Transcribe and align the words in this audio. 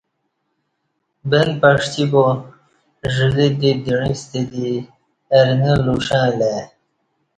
بن 1.29 1.49
پݜی 1.61 2.03
با 2.11 2.25
ژلہ 3.13 3.47
دی 3.59 3.71
دعیں 3.83 4.15
ستہ 4.19 4.41
دی 4.51 4.69
ارݣہ 5.37 5.73
لوݜہ 5.85 6.19
الہ 6.29 6.45
ای 6.53 6.61